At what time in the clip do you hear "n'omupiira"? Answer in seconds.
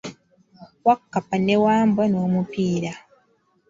2.07-2.91